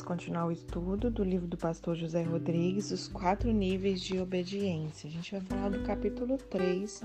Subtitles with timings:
[0.00, 5.06] Vamos continuar o estudo do livro do pastor José Rodrigues, Os Quatro Níveis de Obediência.
[5.06, 7.02] A gente vai falar do capítulo 3,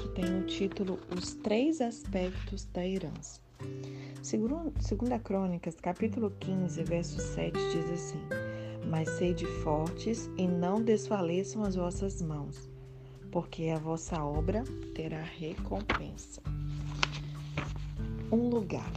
[0.00, 3.42] que tem o título Os Três Aspectos da Herança.
[4.22, 8.22] Segundo, segunda Crônicas, capítulo 15, verso 7, diz assim:
[8.88, 12.70] Mas sede fortes e não desfaleçam as vossas mãos,
[13.30, 16.40] porque a vossa obra terá recompensa.
[18.32, 18.90] Um lugar.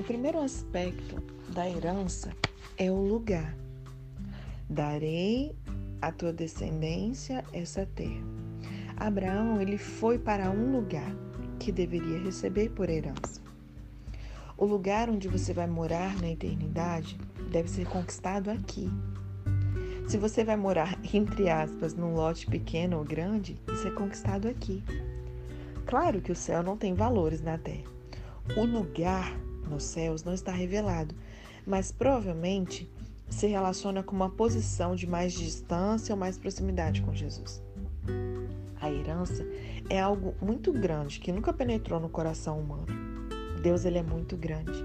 [0.00, 2.36] O primeiro aspecto da herança
[2.76, 3.56] é o lugar.
[4.68, 5.56] Darei
[6.02, 8.22] à tua descendência essa terra.
[8.94, 11.10] Abraão, ele foi para um lugar
[11.58, 13.40] que deveria receber por herança.
[14.54, 17.18] O lugar onde você vai morar na eternidade
[17.50, 18.90] deve ser conquistado aqui.
[20.06, 24.84] Se você vai morar, entre aspas, num lote pequeno ou grande, isso é conquistado aqui.
[25.86, 27.90] Claro que o céu não tem valores na terra.
[28.54, 29.34] O lugar
[29.70, 31.14] nos céus não está revelado,
[31.66, 32.88] mas provavelmente
[33.28, 37.62] se relaciona com uma posição de mais distância ou mais proximidade com Jesus.
[38.80, 39.44] A herança
[39.90, 42.86] é algo muito grande que nunca penetrou no coração humano.
[43.62, 44.84] Deus ele é muito grande.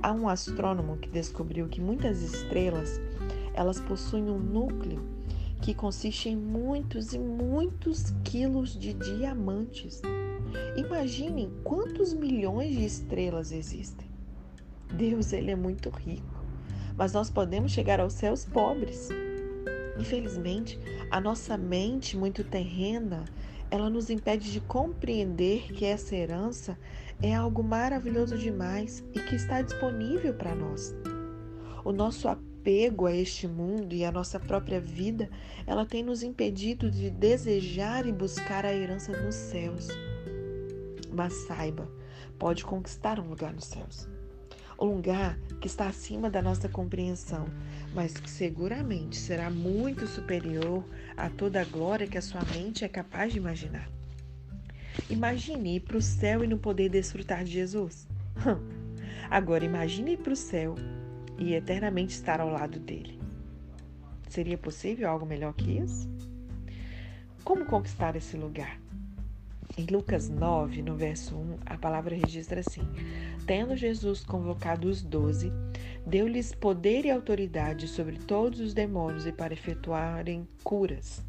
[0.00, 3.00] Há um astrônomo que descobriu que muitas estrelas
[3.52, 5.02] elas possuem um núcleo
[5.60, 10.00] que consiste em muitos e muitos quilos de diamantes.
[10.76, 14.07] Imaginem quantos milhões de estrelas existem.
[14.92, 16.44] Deus, ele é muito rico,
[16.96, 19.08] mas nós podemos chegar aos céus pobres.
[19.98, 20.78] Infelizmente,
[21.10, 23.24] a nossa mente muito terrena,
[23.70, 26.78] ela nos impede de compreender que essa herança
[27.22, 30.94] é algo maravilhoso demais e que está disponível para nós.
[31.84, 35.28] O nosso apego a este mundo e a nossa própria vida,
[35.66, 39.88] ela tem nos impedido de desejar e buscar a herança nos céus.
[41.12, 41.88] Mas saiba,
[42.38, 44.08] pode conquistar um lugar nos céus
[44.78, 47.46] um lugar que está acima da nossa compreensão,
[47.94, 50.84] mas que seguramente será muito superior
[51.16, 53.90] a toda a glória que a sua mente é capaz de imaginar.
[55.10, 58.06] Imagine ir para o céu e não poder desfrutar de Jesus.
[59.30, 60.76] Agora imagine ir para o céu
[61.38, 63.18] e eternamente estar ao lado dele.
[64.28, 66.08] Seria possível algo melhor que isso?
[67.42, 68.78] Como conquistar esse lugar?
[69.78, 72.82] Em Lucas 9, no verso 1, a palavra registra assim:
[73.46, 75.52] Tendo Jesus convocado os doze,
[76.04, 81.24] deu-lhes poder e autoridade sobre todos os demônios e para efetuarem curas.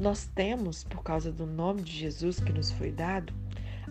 [0.00, 3.34] Nós temos, por causa do nome de Jesus que nos foi dado,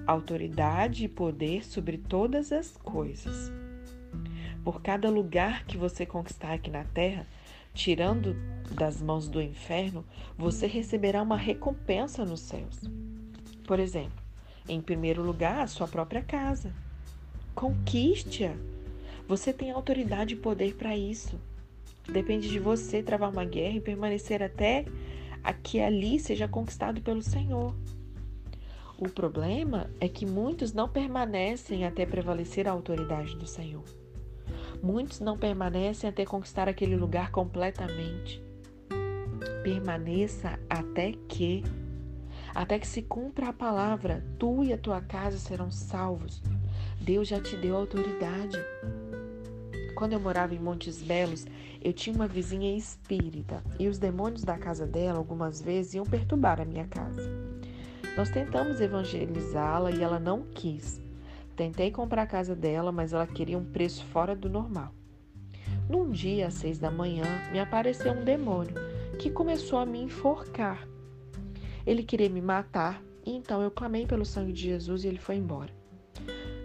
[0.07, 3.51] autoridade e poder sobre todas as coisas.
[4.63, 7.27] Por cada lugar que você conquistar aqui na terra,
[7.75, 8.35] tirando
[8.71, 10.03] das mãos do inferno,
[10.35, 12.81] você receberá uma recompensa nos céus.
[13.65, 14.23] Por exemplo,
[14.67, 16.73] em primeiro lugar, a sua própria casa.
[17.53, 18.53] Conquiste-a.
[19.27, 21.39] Você tem autoridade e poder para isso.
[22.07, 24.85] Depende de você travar uma guerra e permanecer até
[25.63, 27.73] que ali seja conquistado pelo Senhor.
[28.97, 33.83] O problema é que muitos não permanecem até prevalecer a autoridade do Senhor.
[34.81, 38.41] Muitos não permanecem até conquistar aquele lugar completamente.
[39.63, 41.63] Permaneça até que
[42.55, 46.41] até que se cumpra a palavra, tu e a tua casa serão salvos.
[47.01, 48.57] Deus já te deu autoridade.
[49.93, 51.45] Quando eu morava em Montes Belos,
[51.83, 56.61] eu tinha uma vizinha espírita e os demônios da casa dela algumas vezes iam perturbar
[56.61, 57.21] a minha casa.
[58.15, 61.01] Nós tentamos evangelizá-la e ela não quis.
[61.57, 64.93] Tentei comprar a casa dela, mas ela queria um preço fora do normal.
[65.89, 68.75] Num dia, às seis da manhã, me apareceu um demônio
[69.19, 70.94] que começou a me enforcar.
[71.85, 75.71] Ele queria me matar, então eu clamei pelo sangue de Jesus e ele foi embora.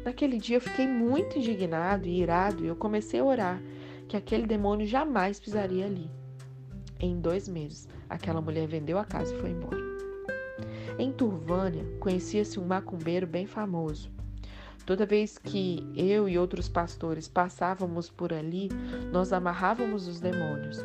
[0.04, 3.62] Naquele dia eu fiquei muito indignado e irado e eu comecei a orar
[4.08, 6.11] que aquele demônio jamais pisaria ali.
[6.99, 9.81] Em dois meses, aquela mulher vendeu a casa e foi embora.
[10.99, 14.11] Em Turvânia, conhecia-se um macumbeiro bem famoso.
[14.87, 18.69] Toda vez que eu e outros pastores passávamos por ali,
[19.12, 20.84] nós amarrávamos os demônios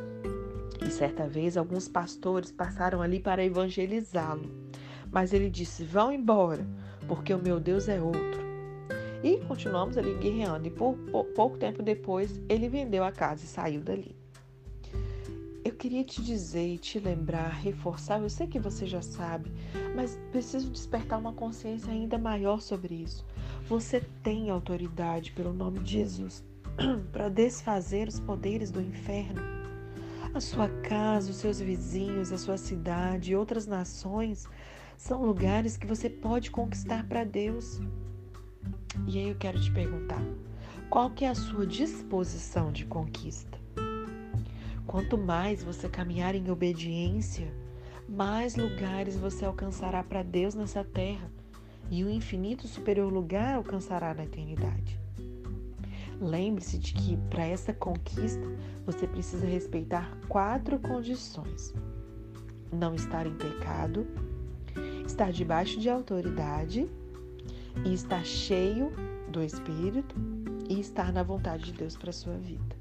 [0.86, 4.50] e certa vez alguns pastores passaram ali para evangelizá-lo.
[5.12, 6.66] Mas ele disse: Vão embora,
[7.08, 8.46] porque o meu Deus é outro.
[9.24, 10.68] E continuamos ali guerreando.
[10.68, 10.96] E por,
[11.36, 14.16] pouco tempo depois, ele vendeu a casa e saiu dali.
[15.64, 19.52] Eu queria te dizer te lembrar, reforçar, eu sei que você já sabe,
[19.96, 23.26] mas preciso despertar uma consciência ainda maior sobre isso.
[23.68, 26.44] Você tem autoridade pelo nome de Jesus
[27.12, 29.55] para desfazer os poderes do inferno.
[30.36, 34.46] A sua casa, os seus vizinhos, a sua cidade e outras nações
[34.98, 37.80] são lugares que você pode conquistar para Deus.
[39.08, 40.22] E aí eu quero te perguntar:
[40.90, 43.58] Qual que é a sua disposição de conquista?
[44.86, 47.50] Quanto mais você caminhar em obediência,
[48.06, 51.32] mais lugares você alcançará para Deus nessa terra
[51.90, 55.05] e o infinito superior lugar alcançará na eternidade.
[56.22, 58.46] Lembre-se de que para essa conquista
[58.86, 61.74] você precisa respeitar quatro condições:
[62.72, 64.08] não estar em pecado,
[65.06, 66.90] estar debaixo de autoridade
[67.86, 68.92] e estar cheio
[69.30, 70.16] do Espírito
[70.70, 72.76] e estar na vontade de Deus para sua vida.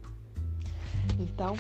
[1.19, 1.55] Então,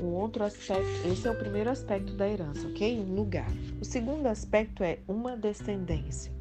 [0.00, 3.00] o outro aspecto, esse é o primeiro aspecto da herança, ok?
[3.00, 3.48] Um lugar.
[3.80, 6.32] O segundo aspecto é uma descendência.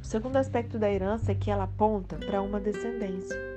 [0.00, 3.51] O segundo aspecto da herança é que ela aponta para uma descendência.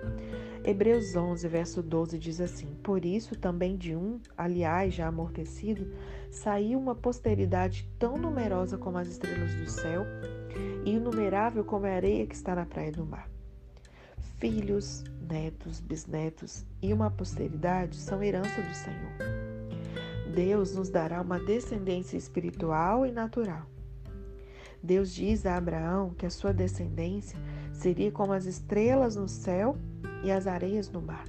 [0.67, 5.93] Hebreus 11, verso 12 diz assim: Por isso também de um, aliás, já amortecido,
[6.31, 10.03] saiu uma posteridade tão numerosa como as estrelas do céu
[10.83, 13.29] e inumerável como a areia que está na praia do mar.
[14.39, 20.33] Filhos, netos, bisnetos e uma posteridade são herança do Senhor.
[20.33, 23.67] Deus nos dará uma descendência espiritual e natural.
[24.81, 27.37] Deus diz a Abraão que a sua descendência
[27.71, 29.77] seria como as estrelas no céu
[30.23, 31.25] e as areias no mar.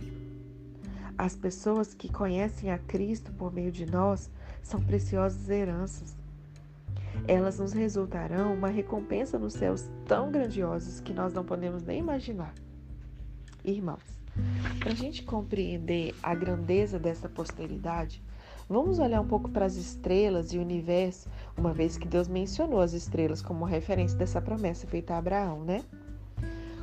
[1.18, 4.30] As pessoas que conhecem a Cristo por meio de nós
[4.62, 6.16] são preciosas heranças.
[7.26, 12.54] Elas nos resultarão uma recompensa nos céus tão grandiosos que nós não podemos nem imaginar.
[13.64, 14.04] Irmãos,
[14.78, 18.22] para a gente compreender a grandeza dessa posteridade,
[18.68, 22.80] Vamos olhar um pouco para as estrelas e o universo, uma vez que Deus mencionou
[22.80, 25.84] as estrelas como referência dessa promessa feita a Abraão, né?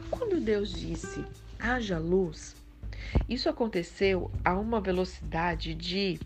[0.09, 1.25] Quando Deus disse
[1.59, 2.55] haja luz,
[3.27, 6.19] isso aconteceu a uma velocidade de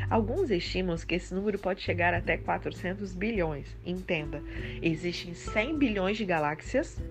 [0.09, 3.75] Alguns estimam que esse número pode chegar até 400 bilhões.
[3.85, 4.41] Entenda,
[4.81, 7.01] existem 100 bilhões de galáxias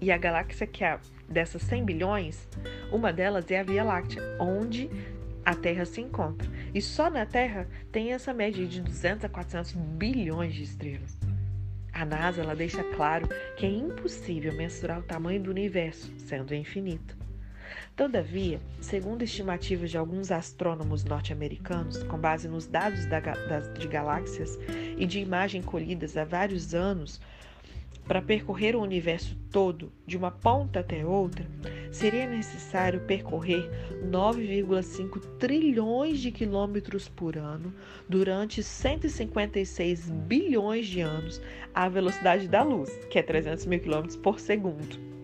[0.00, 0.98] e a galáxia que é
[1.28, 2.48] dessas 100 bilhões,
[2.90, 4.90] uma delas é a Via Láctea, onde
[5.44, 6.48] a Terra se encontra.
[6.74, 11.18] E só na Terra tem essa média de 200 a 400 bilhões de estrelas.
[11.92, 17.21] A NASA ela deixa claro que é impossível mensurar o tamanho do universo, sendo infinito.
[17.96, 24.58] Todavia, segundo estimativas de alguns astrônomos norte-americanos, com base nos dados da, das, de galáxias
[24.96, 27.20] e de imagem colhidas há vários anos
[28.06, 31.46] para percorrer o universo todo, de uma ponta até outra,
[31.90, 33.70] seria necessário percorrer
[34.10, 37.72] 9,5 trilhões de quilômetros por ano
[38.08, 41.40] durante 156 bilhões de anos
[41.74, 45.21] à velocidade da luz, que é 300 mil quilômetros por segundo.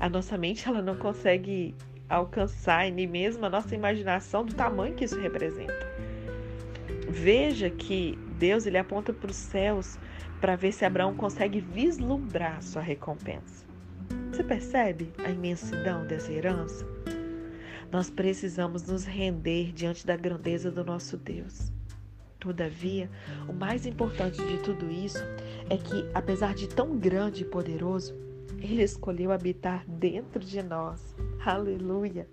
[0.00, 1.74] A nossa mente ela não consegue
[2.08, 5.86] alcançar nem mesmo a nossa imaginação do tamanho que isso representa.
[7.08, 9.98] Veja que Deus ele aponta para os céus
[10.40, 13.66] para ver se Abraão consegue vislumbrar sua recompensa.
[14.30, 16.86] Você percebe a imensidão dessa herança?
[17.92, 21.70] Nós precisamos nos render diante da grandeza do nosso Deus.
[22.38, 23.10] Todavia,
[23.46, 25.22] o mais importante de tudo isso
[25.68, 28.16] é que, apesar de tão grande e poderoso,
[28.58, 31.14] Ele escolheu habitar dentro de nós.
[31.44, 32.28] Aleluia!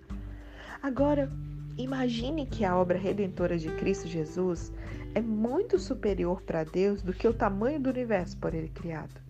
[0.82, 1.30] Agora,
[1.76, 4.72] imagine que a obra redentora de Cristo Jesus
[5.14, 9.20] é muito superior para Deus do que o tamanho do universo por Ele criado.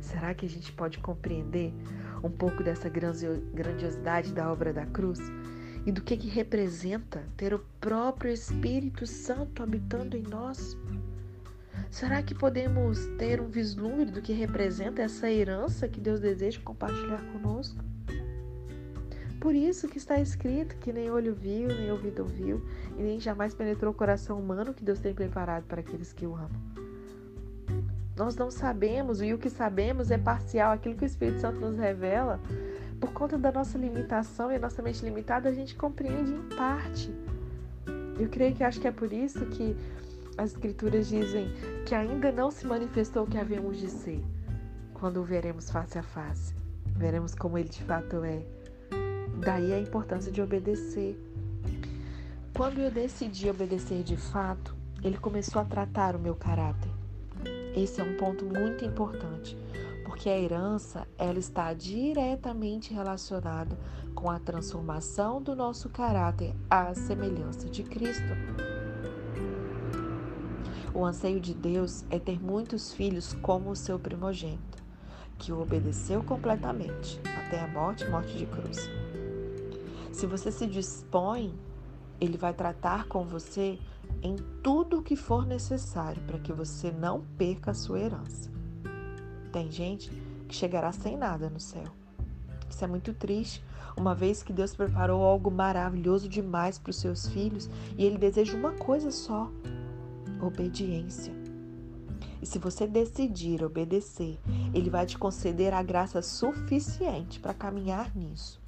[0.00, 1.72] Será que a gente pode compreender
[2.22, 5.20] um pouco dessa grandiosidade da obra da cruz
[5.84, 10.76] e do que, que representa ter o próprio Espírito Santo habitando em nós?
[11.90, 17.22] Será que podemos ter um vislumbre do que representa essa herança que Deus deseja compartilhar
[17.32, 17.82] conosco?
[19.40, 22.60] Por isso que está escrito que nem olho viu, nem ouvido ouviu,
[22.98, 26.34] e nem jamais penetrou o coração humano que Deus tem preparado para aqueles que o
[26.34, 26.50] amam.
[28.16, 31.76] Nós não sabemos, e o que sabemos é parcial, aquilo que o Espírito Santo nos
[31.76, 32.40] revela,
[32.98, 37.14] por conta da nossa limitação e a nossa mente limitada, a gente compreende em parte.
[38.18, 39.76] Eu creio que acho que é por isso que
[40.38, 41.48] as escrituras dizem
[41.86, 44.22] que ainda não se manifestou o que havemos de ser,
[44.94, 46.54] quando o veremos face a face.
[46.86, 48.42] Veremos como ele de fato é.
[49.44, 51.18] Daí a importância de obedecer.
[52.54, 56.90] Quando eu decidi obedecer de fato, ele começou a tratar o meu caráter.
[57.74, 59.56] Esse é um ponto muito importante,
[60.04, 63.76] porque a herança ela está diretamente relacionada
[64.14, 68.32] com a transformação do nosso caráter à semelhança de Cristo.
[70.96, 74.82] O anseio de Deus é ter muitos filhos como o seu primogênito,
[75.36, 78.88] que o obedeceu completamente até a morte morte de cruz.
[80.10, 81.54] Se você se dispõe,
[82.18, 83.78] ele vai tratar com você
[84.22, 88.50] em tudo o que for necessário para que você não perca a sua herança.
[89.52, 90.10] Tem gente
[90.48, 91.92] que chegará sem nada no céu.
[92.70, 93.62] Isso é muito triste,
[93.98, 98.56] uma vez que Deus preparou algo maravilhoso demais para os seus filhos e Ele deseja
[98.56, 99.50] uma coisa só:
[100.40, 101.32] obediência.
[102.40, 104.38] E se você decidir obedecer,
[104.74, 108.60] Ele vai te conceder a graça suficiente para caminhar nisso.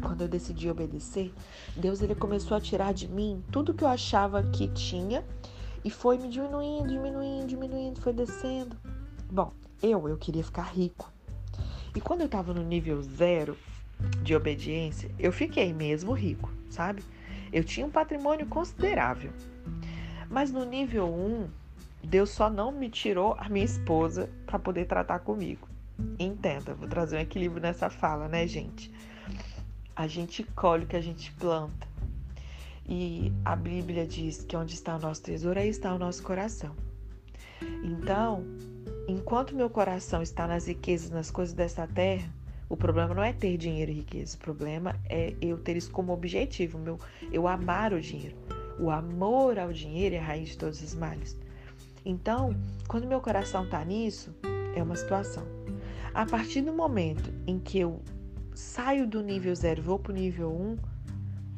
[0.00, 1.32] Quando eu decidi obedecer,
[1.76, 5.24] Deus ele começou a tirar de mim tudo que eu achava que tinha
[5.84, 8.76] e foi me diminuindo, diminuindo, diminuindo, foi descendo.
[9.30, 11.12] Bom, eu, eu queria ficar rico.
[11.94, 13.56] E quando eu estava no nível zero
[14.22, 17.02] de obediência, eu fiquei mesmo rico, sabe?
[17.52, 19.32] Eu tinha um patrimônio considerável.
[20.30, 21.48] Mas no nível 1,
[22.04, 25.68] Deus só não me tirou a minha esposa para poder tratar comigo.
[26.18, 28.92] Entenda, vou trazer um equilíbrio nessa fala, né, gente?
[29.96, 31.88] A gente colhe o que a gente planta.
[32.86, 36.74] E a Bíblia diz que onde está o nosso tesouro, aí está o nosso coração.
[37.82, 38.44] Então,
[39.08, 42.32] enquanto meu coração está nas riquezas, nas coisas dessa terra,
[42.68, 46.12] o problema não é ter dinheiro e riqueza, o problema é eu ter isso como
[46.12, 46.98] objetivo, meu,
[47.32, 48.36] eu amar o dinheiro.
[48.78, 51.36] O amor ao dinheiro é a raiz de todos os males.
[52.04, 52.54] Então,
[52.86, 54.34] quando meu coração está nisso,
[54.74, 55.44] é uma situação.
[56.14, 58.00] A partir do momento em que eu
[58.54, 60.76] saio do nível 0 e vou para o nível 1, um,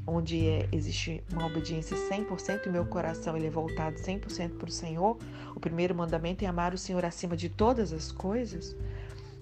[0.07, 4.73] onde é, existe uma obediência 100% e meu coração ele é voltado 100% para o
[4.73, 5.17] Senhor,
[5.55, 8.77] o primeiro mandamento é amar o Senhor acima de todas as coisas,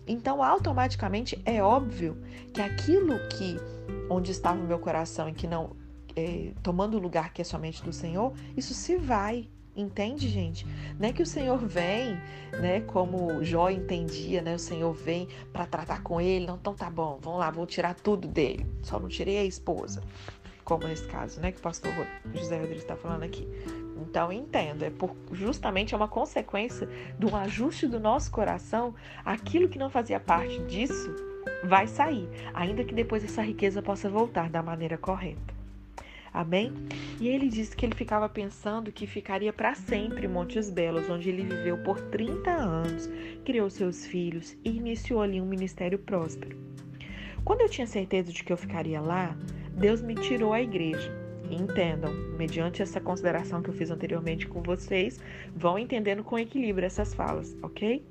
[0.07, 2.17] então automaticamente é óbvio
[2.53, 3.57] que aquilo que
[4.11, 5.71] onde estava o meu coração e que não
[6.19, 9.49] é, tomando o lugar que é somente do Senhor, isso se vai.
[9.77, 10.67] Entende, gente?
[10.99, 12.21] Não é que o Senhor vem,
[12.61, 12.81] né?
[12.81, 14.57] Como Jó entendia, né?
[14.57, 16.47] O Senhor vem para tratar com ele.
[16.47, 18.67] Não, então tá bom, vamos lá, vou tirar tudo dele.
[18.83, 20.03] Só não tirei a esposa
[20.65, 21.91] como nesse caso, né, que o pastor
[22.35, 23.49] José Rodrigues está falando aqui.
[24.03, 26.87] Então, entenda, é por, justamente é uma consequência
[27.19, 28.95] do ajuste do nosso coração,
[29.25, 31.11] aquilo que não fazia parte disso
[31.65, 35.58] vai sair, ainda que depois essa riqueza possa voltar da maneira correta.
[36.33, 36.73] Amém?
[37.21, 41.29] E ele disse que ele ficava pensando que ficaria para sempre em Montes Belos, onde
[41.29, 43.09] ele viveu por 30 anos,
[43.45, 46.57] criou seus filhos e iniciou ali um ministério próspero.
[47.45, 49.37] Quando eu tinha certeza de que eu ficaria lá,
[49.73, 51.11] Deus me tirou a igreja.
[51.51, 55.19] Entendam, mediante essa consideração que eu fiz anteriormente com vocês,
[55.57, 58.05] vão entendendo com equilíbrio essas falas, ok?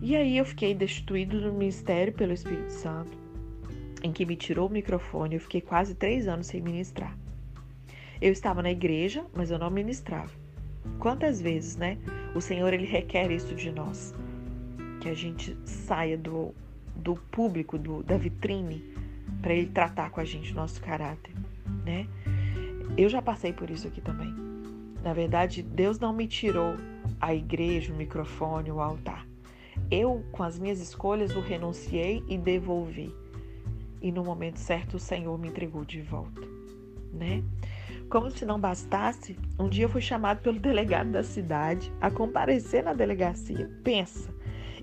[0.00, 3.25] E aí eu fiquei destituído do ministério pelo Espírito Santo,
[4.06, 5.34] em que me tirou o microfone.
[5.34, 7.16] Eu fiquei quase três anos sem ministrar.
[8.20, 10.30] Eu estava na igreja, mas eu não ministrava.
[10.98, 11.98] Quantas vezes, né?
[12.34, 14.14] O Senhor ele requer isso de nós,
[15.00, 16.54] que a gente saia do,
[16.94, 18.82] do público, do, da vitrine
[19.42, 21.34] para ele tratar com a gente o nosso caráter,
[21.84, 22.06] né?
[22.96, 24.32] Eu já passei por isso aqui também.
[25.02, 26.76] Na verdade, Deus não me tirou
[27.20, 29.26] a igreja, o microfone, o altar.
[29.90, 33.14] Eu, com as minhas escolhas, o renunciei e devolvi.
[34.00, 36.42] E no momento certo, o Senhor me entregou de volta,
[37.12, 37.42] né?
[38.08, 42.84] Como se não bastasse, um dia eu fui chamado pelo delegado da cidade a comparecer
[42.84, 43.68] na delegacia.
[43.82, 44.32] Pensa,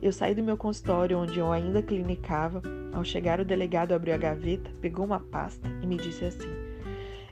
[0.02, 2.62] eu saí do meu consultório, onde eu ainda clinicava.
[2.92, 6.52] Ao chegar, o delegado abriu a gaveta, pegou uma pasta e me disse assim: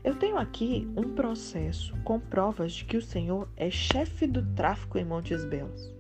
[0.02, 4.98] Eu tenho aqui um processo com provas de que o senhor é chefe do tráfico
[4.98, 5.94] em Montes Belos.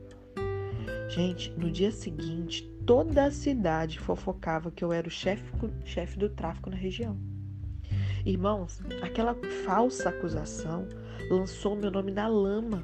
[1.10, 5.44] Gente, no dia seguinte, toda a cidade fofocava que eu era o chefe,
[5.86, 7.18] chefe do tráfico na região.
[8.26, 9.36] Irmãos, aquela
[9.66, 10.88] falsa acusação
[11.30, 12.84] lançou meu nome na lama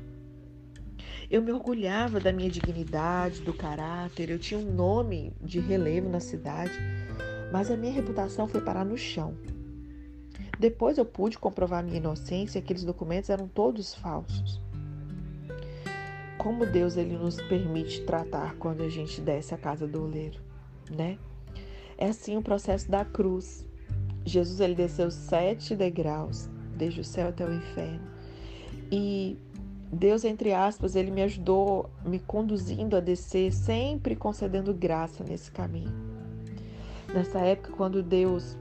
[1.30, 6.22] eu me orgulhava da minha dignidade, do caráter, eu tinha um nome de relevo na
[6.22, 6.72] cidade,
[7.52, 9.36] mas a minha reputação foi parar no chão.
[10.58, 14.62] Depois eu pude comprovar minha inocência aqueles documentos eram todos falsos.
[16.38, 20.40] Como Deus ele nos permite tratar quando a gente desce a casa do oleiro,
[20.90, 21.18] né?
[21.98, 23.66] É assim o processo da cruz.
[24.24, 28.08] Jesus ele desceu sete degraus, desde o céu até o inferno.
[28.92, 29.38] E
[29.92, 35.94] Deus, entre aspas, ele me ajudou, me conduzindo a descer, sempre concedendo graça nesse caminho.
[37.14, 38.58] Nessa época, quando Deus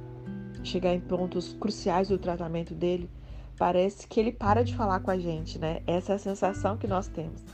[0.62, 3.10] chegar em pontos cruciais do tratamento dele,
[3.58, 5.82] parece que ele para de falar com a gente, né?
[5.86, 7.44] Essa é a sensação que nós temos.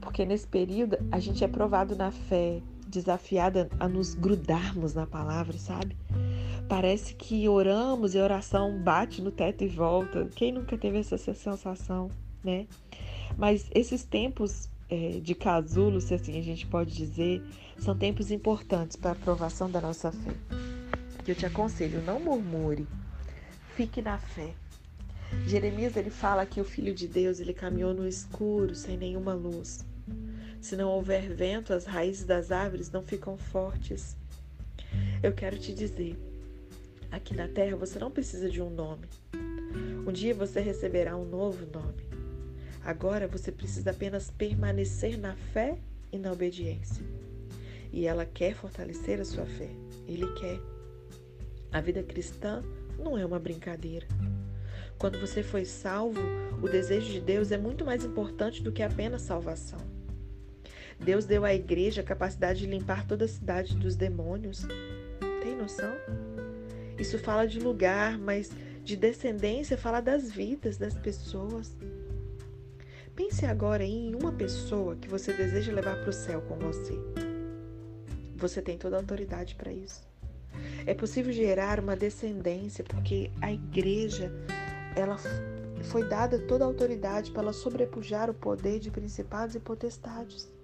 [0.00, 5.56] Porque nesse período a gente é provado na fé, desafiada a nos grudarmos na palavra,
[5.58, 5.96] sabe?
[6.68, 10.28] Parece que oramos e a oração bate no teto e volta.
[10.34, 12.10] Quem nunca teve essa sensação,
[12.42, 12.66] né?
[13.36, 17.42] Mas esses tempos é, de casulo, se assim a gente pode dizer,
[17.78, 20.32] são tempos importantes para a aprovação da nossa fé.
[21.26, 22.86] Eu te aconselho, não murmure,
[23.76, 24.52] fique na fé.
[25.46, 29.84] Jeremias ele fala que o Filho de Deus ele caminhou no escuro, sem nenhuma luz.
[30.60, 34.14] Se não houver vento, as raízes das árvores não ficam fortes.
[35.22, 36.18] Eu quero te dizer,
[37.10, 39.06] aqui na terra você não precisa de um nome.
[40.06, 42.04] Um dia você receberá um novo nome.
[42.84, 45.78] Agora você precisa apenas permanecer na fé
[46.12, 47.04] e na obediência.
[47.92, 49.70] E ela quer fortalecer a sua fé.
[50.06, 50.60] Ele quer.
[51.72, 52.62] A vida cristã
[52.98, 54.06] não é uma brincadeira.
[54.98, 56.20] Quando você foi salvo,
[56.62, 59.99] o desejo de Deus é muito mais importante do que apenas salvação.
[61.02, 64.66] Deus deu à igreja a capacidade de limpar toda a cidade dos demônios.
[65.42, 65.94] Tem noção?
[66.98, 68.50] Isso fala de lugar, mas
[68.84, 71.74] de descendência fala das vidas das pessoas.
[73.16, 76.94] Pense agora em uma pessoa que você deseja levar para o céu com você.
[78.36, 80.06] Você tem toda a autoridade para isso.
[80.86, 84.30] É possível gerar uma descendência porque a igreja
[84.94, 85.16] ela
[85.84, 90.59] foi dada toda a autoridade para ela sobrepujar o poder de principados e potestades.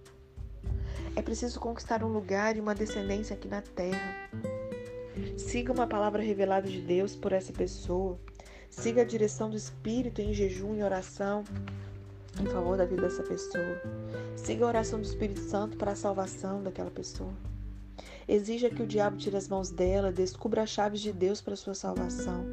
[1.16, 4.30] É preciso conquistar um lugar e uma descendência aqui na terra.
[5.38, 8.18] Siga uma palavra revelada de Deus por essa pessoa.
[8.68, 11.42] Siga a direção do Espírito em jejum e oração
[12.38, 13.80] em favor da vida dessa pessoa.
[14.36, 17.32] Siga a oração do Espírito Santo para a salvação daquela pessoa.
[18.28, 21.74] Exija que o diabo tire as mãos dela, descubra as chaves de Deus para sua
[21.74, 22.44] salvação.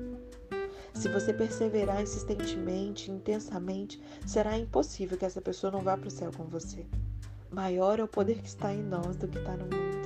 [0.93, 6.31] Se você perseverar insistentemente, intensamente, será impossível que essa pessoa não vá para o céu
[6.31, 6.85] com você.
[7.53, 10.03] Maior é o poder que está em nós do que está no mundo.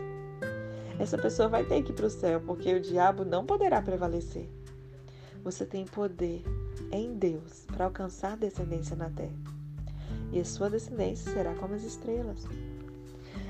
[1.00, 4.50] Essa pessoa vai ter que ir para o céu, porque o diabo não poderá prevalecer.
[5.44, 6.44] Você tem poder
[6.92, 9.58] em Deus para alcançar descendência na terra
[10.32, 12.46] e a sua descendência será como as estrelas.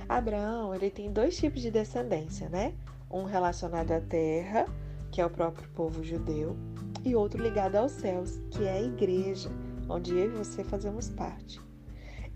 [0.08, 2.74] Abraão, ele tem dois tipos de descendência, né?
[3.10, 4.66] Um relacionado à terra,
[5.12, 6.56] que é o próprio povo judeu,
[7.04, 9.50] e outro ligado aos céus, que é a igreja,
[9.90, 11.67] onde eu e você fazemos parte.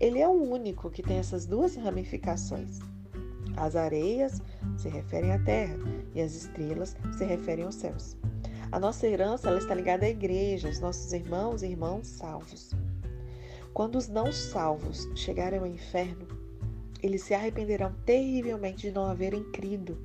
[0.02, 2.80] Ele é o único que tem essas duas ramificações.
[3.56, 4.42] As areias
[4.76, 5.78] se referem à terra
[6.12, 8.16] e as estrelas se referem aos céus.
[8.72, 12.72] A nossa herança ela está ligada à igreja, aos nossos irmãos e irmãos salvos.
[13.72, 16.26] Quando os não salvos chegarem ao inferno,
[17.00, 19.96] eles se arrependerão terrivelmente de não haverem crido.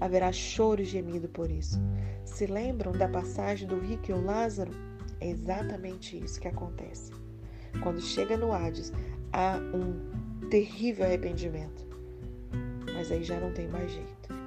[0.00, 1.78] Haverá choro e gemido por isso.
[2.24, 4.72] Se lembram da passagem do rico e o Lázaro?
[5.20, 7.21] É exatamente isso que acontece.
[7.80, 8.92] Quando chega no Hades,
[9.32, 11.86] há um terrível arrependimento.
[12.94, 14.42] Mas aí já não tem mais jeito.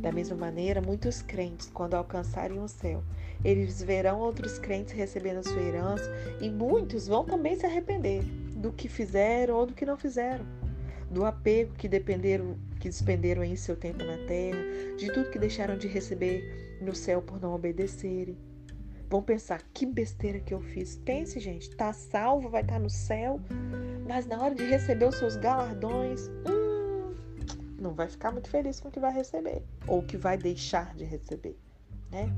[0.00, 3.02] Da mesma maneira, muitos crentes, quando alcançarem o céu,
[3.42, 8.22] eles verão outros crentes recebendo a sua herança e muitos vão também se arrepender
[8.56, 10.44] do que fizeram ou do que não fizeram,
[11.10, 14.58] do apego que dependeram, que despenderam em seu tempo na terra,
[14.98, 18.36] de tudo que deixaram de receber no céu por não obedecerem.
[19.10, 20.94] Vão pensar que besteira que eu fiz.
[20.94, 23.40] Pense, gente, tá salvo, vai estar tá no céu,
[24.06, 27.12] mas na hora de receber os seus galardões, hum,
[27.76, 30.94] não vai ficar muito feliz com o que vai receber ou o que vai deixar
[30.94, 31.58] de receber,
[32.12, 32.32] né?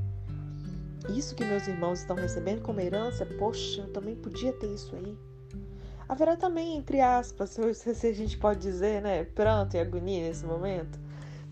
[1.11, 5.15] Isso que meus irmãos estão recebendo como herança, poxa, eu também podia ter isso aí.
[6.09, 10.99] Haverá também, entre aspas, se a gente pode dizer, né, pranto e agonia nesse momento.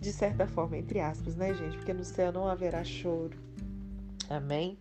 [0.01, 1.77] De certa forma, entre aspas, né, gente?
[1.77, 3.37] Porque no céu não haverá choro.
[4.31, 4.79] Amém?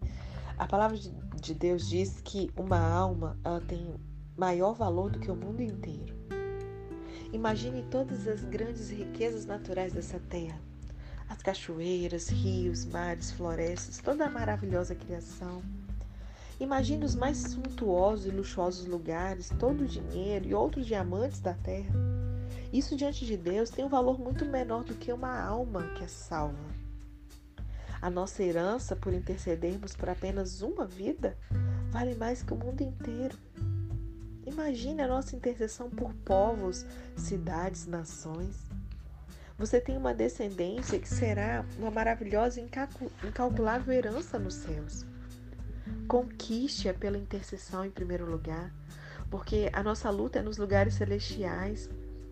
[0.59, 3.95] A palavra de Deus diz que uma alma ela tem
[4.37, 6.15] maior valor do que o mundo inteiro.
[7.33, 10.59] Imagine todas as grandes riquezas naturais dessa terra
[11.29, 15.61] as cachoeiras, rios, mares, florestas, toda a maravilhosa criação.
[16.59, 21.93] Imagine os mais suntuosos e luxuosos lugares, todo o dinheiro e outros diamantes da terra.
[22.73, 26.07] Isso diante de Deus tem um valor muito menor do que uma alma que é
[26.07, 26.78] salva.
[28.01, 31.37] A nossa herança, por intercedermos por apenas uma vida,
[31.91, 33.37] vale mais que o mundo inteiro.
[34.45, 36.85] Imagine a nossa intercessão por povos,
[37.15, 38.55] cidades, nações.
[39.57, 42.69] Você tem uma descendência que será uma maravilhosa e
[43.27, 45.05] incalculável herança nos céus.
[46.07, 48.73] Conquiste-a pela intercessão em primeiro lugar,
[49.29, 51.89] porque a nossa luta é nos lugares celestiais,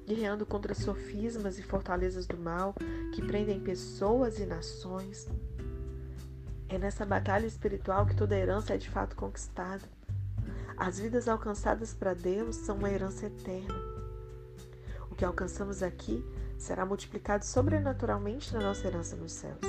[0.07, 2.73] guerreando contra sofismas e fortalezas do mal
[3.13, 5.27] que prendem pessoas e nações.
[6.69, 9.83] É nessa batalha espiritual que toda herança é de fato conquistada.
[10.75, 13.73] As vidas alcançadas para Deus são uma herança eterna.
[15.09, 16.23] O que alcançamos aqui
[16.57, 19.61] será multiplicado sobrenaturalmente na nossa herança nos céus.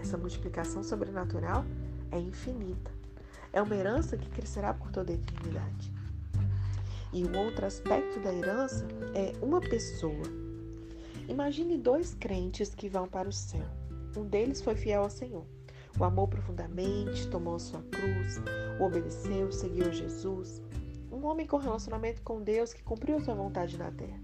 [0.00, 1.64] Essa multiplicação sobrenatural
[2.10, 2.90] é infinita.
[3.52, 5.92] É uma herança que crescerá por toda a eternidade.
[7.12, 10.24] E um outro aspecto da herança é uma pessoa.
[11.28, 13.66] Imagine dois crentes que vão para o céu.
[14.16, 15.53] Um deles foi fiel ao Senhor.
[15.98, 18.40] O amou profundamente, tomou sua cruz,
[18.80, 20.60] o obedeceu, seguiu Jesus.
[21.10, 24.18] Um homem com relacionamento com Deus que cumpriu sua vontade na terra.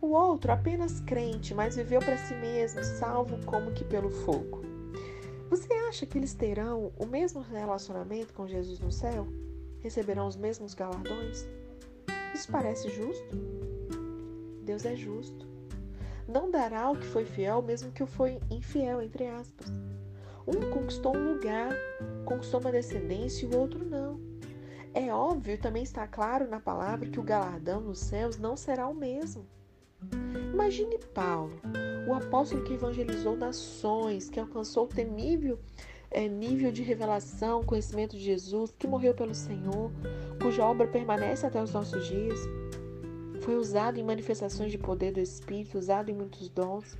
[0.00, 4.62] O outro, apenas crente, mas viveu para si mesmo, salvo como que pelo fogo.
[5.48, 9.28] Você acha que eles terão o mesmo relacionamento com Jesus no céu?
[9.80, 11.46] Receberão os mesmos galardões?
[12.34, 13.36] Isso parece justo?
[14.64, 15.46] Deus é justo.
[16.26, 19.70] Não dará ao que foi fiel, mesmo que o foi infiel, entre aspas.
[20.46, 21.72] Um conquistou um lugar,
[22.24, 24.20] conquistou uma descendência e o outro não.
[24.94, 28.94] É óbvio, também está claro na palavra que o galardão nos céus não será o
[28.94, 29.46] mesmo.
[30.52, 31.52] Imagine Paulo,
[32.06, 35.58] o apóstolo que evangelizou nações, que alcançou o temível
[36.12, 39.90] é, nível de revelação, conhecimento de Jesus, que morreu pelo Senhor,
[40.40, 42.38] cuja obra permanece até os nossos dias.
[43.40, 46.96] Foi usado em manifestações de poder do Espírito, usado em muitos dons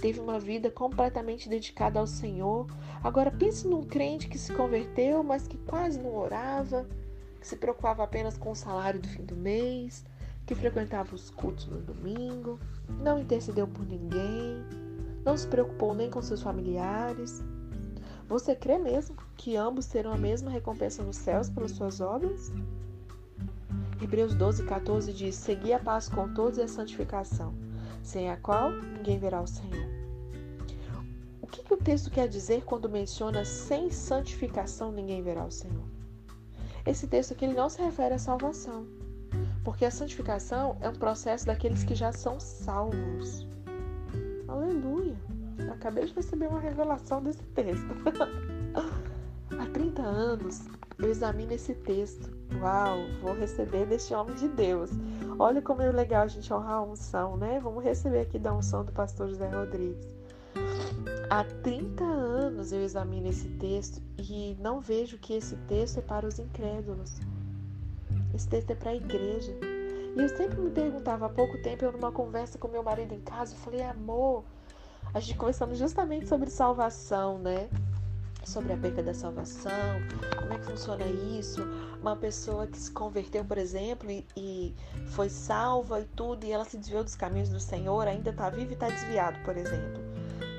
[0.00, 2.66] teve uma vida completamente dedicada ao Senhor.
[3.04, 6.86] Agora pense num crente que se converteu, mas que quase não orava,
[7.38, 10.04] que se preocupava apenas com o salário do fim do mês,
[10.46, 12.58] que frequentava os cultos no domingo,
[13.00, 14.64] não intercedeu por ninguém,
[15.24, 17.42] não se preocupou nem com seus familiares.
[18.26, 22.52] Você crê mesmo que ambos terão a mesma recompensa nos céus pelas suas obras?
[24.00, 27.69] Hebreus 12, 14 diz: Segui a paz com todos e a santificação
[28.02, 29.88] sem a qual ninguém verá o Senhor.
[31.40, 35.84] O que, que o texto quer dizer quando menciona sem santificação ninguém verá o Senhor?
[36.86, 38.86] Esse texto aqui ele não se refere à salvação,
[39.64, 43.46] porque a santificação é um processo daqueles que já são salvos.
[44.48, 45.16] Aleluia!
[45.72, 47.86] Acabei de receber uma revelação desse texto.
[49.58, 50.62] Há 30 anos
[50.98, 52.39] eu examino esse texto.
[52.58, 54.90] Uau, vou receber deste homem de Deus.
[55.38, 57.60] Olha como é legal a gente honrar a unção, né?
[57.60, 60.06] Vamos receber aqui da unção do pastor José Rodrigues.
[61.30, 66.26] Há 30 anos eu examino esse texto e não vejo que esse texto é para
[66.26, 67.20] os incrédulos.
[68.34, 69.52] Esse texto é para a igreja.
[70.16, 73.20] E eu sempre me perguntava, há pouco tempo, eu numa conversa com meu marido em
[73.20, 74.44] casa, eu falei, amor,
[75.14, 77.68] a gente conversando justamente sobre salvação, né?
[78.44, 79.70] Sobre a perca da salvação,
[80.38, 81.62] como é que funciona isso.
[82.00, 84.74] Uma pessoa que se converteu, por exemplo, e, e
[85.08, 88.70] foi salva e tudo, e ela se desviou dos caminhos do Senhor, ainda está viva
[88.70, 90.02] e está desviado, por exemplo.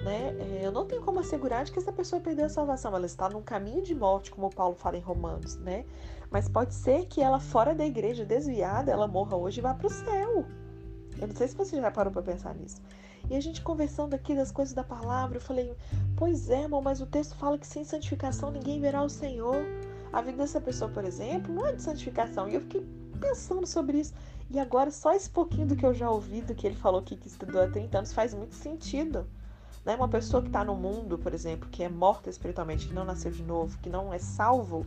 [0.04, 0.36] Né?
[0.40, 3.30] É, eu não tenho como assegurar de que essa pessoa perdeu a salvação, ela está
[3.30, 5.86] num caminho de morte, como Paulo fala em Romanos, né?
[6.32, 9.88] Mas pode ser que ela fora da igreja, desviada, ela morra hoje e vá para
[9.88, 10.46] o céu.
[11.20, 12.82] Eu não sei se você já parou para pensar nisso.
[13.30, 15.74] E a gente conversando aqui das coisas da palavra, eu falei,
[16.16, 19.56] pois é, irmão, mas o texto fala que sem santificação ninguém verá o Senhor.
[20.12, 22.50] A vida dessa pessoa, por exemplo, não é de santificação.
[22.50, 22.86] E eu fiquei
[23.20, 24.14] pensando sobre isso.
[24.50, 27.16] E agora, só esse pouquinho do que eu já ouvi, do que ele falou aqui,
[27.16, 29.26] que estudou há 30 anos, faz muito sentido.
[29.86, 29.96] Né?
[29.96, 33.32] Uma pessoa que está no mundo, por exemplo, que é morta espiritualmente, que não nasceu
[33.32, 34.86] de novo, que não é salvo,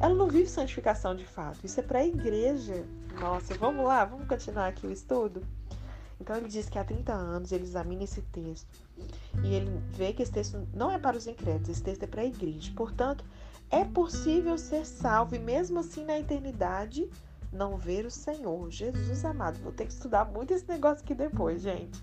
[0.00, 1.60] ela não vive santificação de fato.
[1.64, 2.84] Isso é para a igreja.
[3.20, 5.42] Nossa, vamos lá, vamos continuar aqui o estudo?
[6.22, 8.80] Então ele diz que há 30 anos ele examina esse texto
[9.42, 12.22] e ele vê que esse texto não é para os incrédulos, esse texto é para
[12.22, 12.72] a igreja.
[12.76, 13.24] Portanto,
[13.68, 17.10] é possível ser salvo e mesmo assim na eternidade
[17.52, 18.70] não ver o Senhor.
[18.70, 22.00] Jesus amado, vou ter que estudar muito esse negócio aqui depois, gente.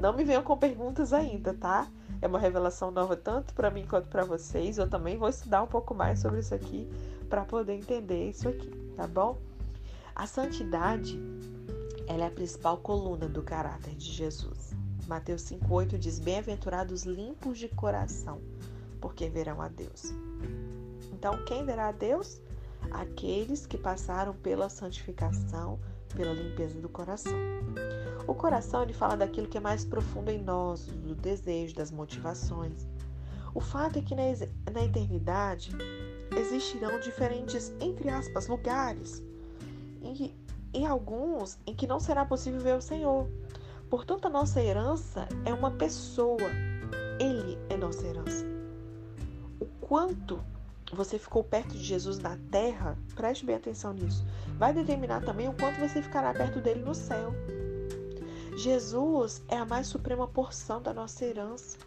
[0.00, 1.86] Não me venham com perguntas ainda, tá?
[2.20, 4.78] É uma revelação nova tanto para mim quanto para vocês.
[4.78, 6.90] Eu também vou estudar um pouco mais sobre isso aqui
[7.28, 9.38] para poder entender isso aqui, tá bom?
[10.12, 11.20] A santidade
[12.10, 14.72] ela é a principal coluna do caráter de Jesus.
[15.06, 18.40] Mateus 5,8 diz: Bem-aventurados limpos de coração,
[19.00, 20.12] porque verão a Deus.
[21.12, 22.40] Então, quem verá a Deus?
[22.90, 25.78] Aqueles que passaram pela santificação,
[26.16, 27.38] pela limpeza do coração.
[28.26, 32.88] O coração ele fala daquilo que é mais profundo em nós, do desejo, das motivações.
[33.54, 34.22] O fato é que na,
[34.72, 35.70] na eternidade
[36.36, 39.22] existirão diferentes, entre aspas, lugares.
[40.02, 40.34] E
[40.72, 43.28] e alguns em que não será possível ver o Senhor.
[43.88, 46.50] Portanto, a nossa herança é uma pessoa.
[47.18, 48.44] Ele é nossa herança.
[49.58, 50.40] O quanto
[50.92, 54.24] você ficou perto de Jesus na terra, preste bem atenção nisso,
[54.58, 57.32] vai determinar também o quanto você ficará perto dele no céu.
[58.56, 61.78] Jesus é a mais suprema porção da nossa herança.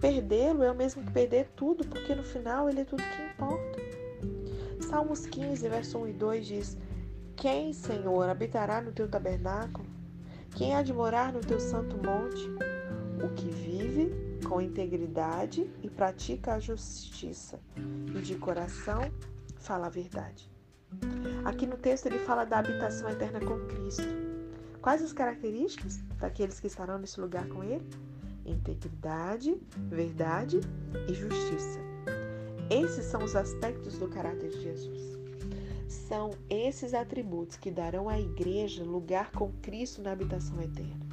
[0.00, 3.78] Perdê-lo é o mesmo que perder tudo, porque no final ele é tudo que importa.
[4.88, 6.78] Salmos 15, verso 1 e 2 diz:
[7.36, 9.86] Quem, Senhor, habitará no teu tabernáculo?
[10.54, 12.48] Quem há de morar no teu santo monte?
[13.24, 14.10] O que vive
[14.44, 19.10] com integridade e pratica a justiça, e de coração
[19.56, 20.50] fala a verdade.
[21.44, 24.04] Aqui no texto ele fala da habitação eterna com Cristo.
[24.80, 27.88] Quais as características daqueles que estarão nesse lugar com Ele?
[28.44, 29.56] Integridade,
[29.88, 30.60] verdade
[31.08, 31.78] e justiça.
[32.68, 35.21] Esses são os aspectos do caráter de Jesus.
[35.92, 41.06] São esses atributos que darão à igreja lugar com Cristo na habitação eterna.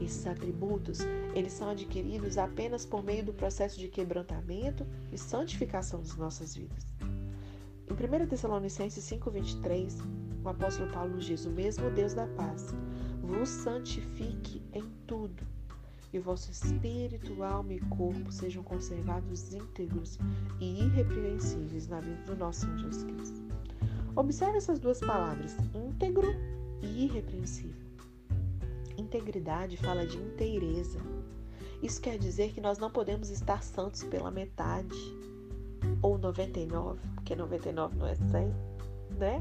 [0.00, 1.00] Esses atributos,
[1.34, 6.86] eles são adquiridos apenas por meio do processo de quebrantamento e santificação das nossas vidas.
[7.90, 9.98] Em 1 Tessalonicenses 5:23,
[10.42, 12.74] o apóstolo Paulo nos diz: "O mesmo Deus da paz
[13.22, 15.46] vos santifique em tudo,
[16.10, 20.18] e o vosso espírito, alma e corpo sejam conservados íntegros
[20.58, 23.50] e irrepreensíveis na vida do nosso Senhor Jesus Cristo."
[24.20, 26.28] Observe essas duas palavras, íntegro
[26.82, 27.88] e irrepreensível.
[28.98, 31.00] Integridade fala de inteireza.
[31.82, 34.94] Isso quer dizer que nós não podemos estar santos pela metade
[36.02, 38.54] ou 99, porque 99 não é 100,
[39.18, 39.40] né?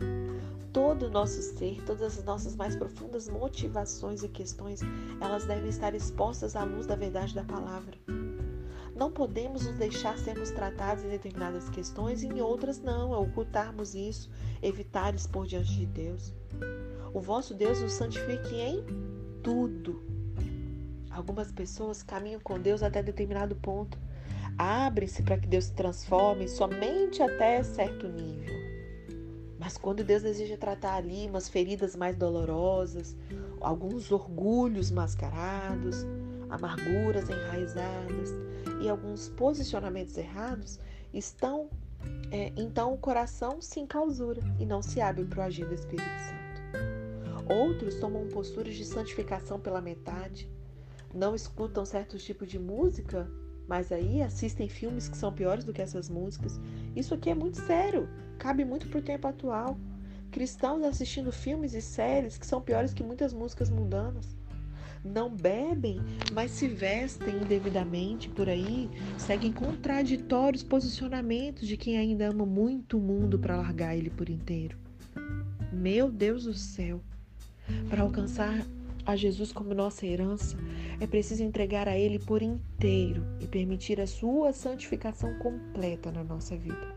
[0.71, 4.79] Todo o nosso ser, todas as nossas mais profundas motivações e questões,
[5.19, 7.97] elas devem estar expostas à luz da verdade da palavra.
[8.99, 13.95] Não podemos nos deixar sermos tratados em determinadas questões e em outras não, é ocultarmos
[13.95, 14.29] isso,
[14.61, 16.33] evitar expor diante de Deus.
[17.13, 18.83] O vosso Deus nos santifique em
[19.41, 20.03] tudo.
[21.09, 23.97] Algumas pessoas caminham com Deus até determinado ponto.
[24.57, 28.53] Abrem-se para que Deus se transforme somente até certo nível.
[29.57, 33.15] Mas quando Deus deseja tratar ali umas feridas mais dolorosas,
[33.61, 36.05] alguns orgulhos mascarados,
[36.49, 38.33] amarguras enraizadas
[38.81, 40.79] e alguns posicionamentos errados,
[41.13, 41.69] estão
[42.31, 46.07] é, então o coração se enclausura e não se abre para o agir do Espírito
[46.07, 46.39] Santo.
[47.51, 50.49] Outros tomam posturas de santificação pela metade,
[51.13, 53.29] não escutam certos tipos de música,
[53.67, 56.59] mas aí assistem filmes que são piores do que essas músicas.
[56.95, 58.07] Isso aqui é muito sério,
[58.37, 59.77] cabe muito para o tempo atual.
[60.31, 64.38] Cristãos assistindo filmes e séries que são piores que muitas músicas mundanas.
[65.03, 65.99] Não bebem,
[66.33, 73.01] mas se vestem indevidamente por aí, seguem contraditórios posicionamentos de quem ainda ama muito o
[73.01, 74.77] mundo para largar ele por inteiro.
[75.71, 77.01] Meu Deus do céu!
[77.89, 78.65] Para alcançar
[79.05, 80.57] a Jesus como nossa herança,
[80.99, 86.55] é preciso entregar a Ele por inteiro e permitir a sua santificação completa na nossa
[86.55, 86.95] vida.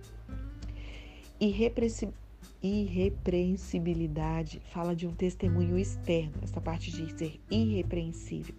[2.63, 8.55] Irrepreensibilidade fala de um testemunho externo, essa parte de ser irrepreensível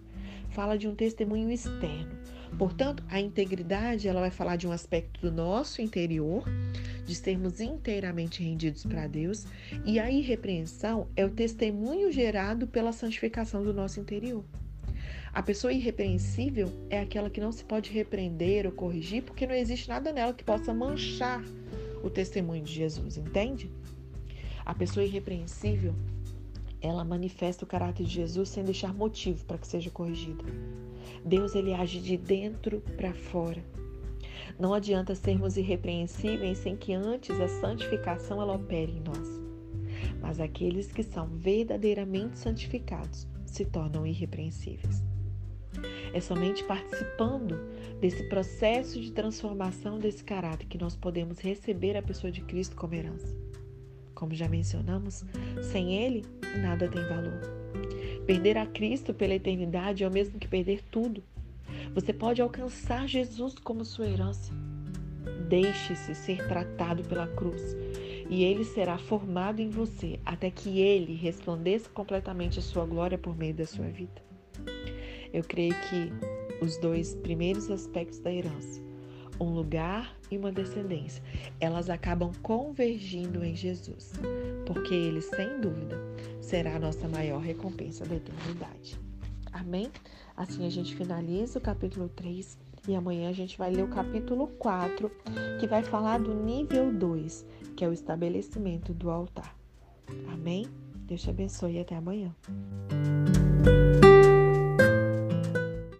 [0.54, 2.16] fala de um testemunho externo.
[2.56, 6.44] Portanto, a integridade ela vai falar de um aspecto do nosso interior,
[7.04, 9.44] de sermos inteiramente rendidos para Deus,
[9.84, 14.44] e a irrepreensão é o testemunho gerado pela santificação do nosso interior.
[15.32, 19.88] A pessoa irrepreensível é aquela que não se pode repreender ou corrigir, porque não existe
[19.88, 21.42] nada nela que possa manchar
[22.04, 23.68] o testemunho de Jesus, entende?
[24.64, 25.94] A pessoa irrepreensível
[26.80, 30.44] ela manifesta o caráter de Jesus sem deixar motivo para que seja corrigida.
[31.24, 33.64] Deus ele age de dentro para fora.
[34.58, 39.28] Não adianta sermos irrepreensíveis sem que antes a santificação ela opere em nós.
[40.20, 45.02] Mas aqueles que são verdadeiramente santificados se tornam irrepreensíveis.
[46.12, 47.58] É somente participando
[48.00, 52.94] desse processo de transformação desse caráter que nós podemos receber a pessoa de Cristo como
[52.94, 53.34] herança.
[54.14, 55.24] Como já mencionamos,
[55.62, 56.24] sem Ele,
[56.60, 57.40] nada tem valor.
[58.26, 61.22] Perder a Cristo pela eternidade é o mesmo que perder tudo.
[61.94, 64.52] Você pode alcançar Jesus como sua herança.
[65.48, 67.76] Deixe-se ser tratado pela cruz
[68.30, 73.36] e ele será formado em você até que ele resplandeça completamente a sua glória por
[73.36, 74.22] meio da sua vida.
[75.32, 78.84] Eu creio que os dois primeiros aspectos da herança
[79.40, 81.22] um lugar e uma descendência.
[81.60, 84.12] Elas acabam convergindo em Jesus,
[84.66, 85.98] porque ele, sem dúvida,
[86.40, 88.98] será a nossa maior recompensa da eternidade.
[89.52, 89.90] Amém?
[90.36, 94.48] Assim a gente finaliza o capítulo 3 e amanhã a gente vai ler o capítulo
[94.58, 95.10] 4,
[95.60, 99.56] que vai falar do nível 2, que é o estabelecimento do altar.
[100.32, 100.66] Amém?
[101.06, 102.34] Deus te abençoe e até amanhã.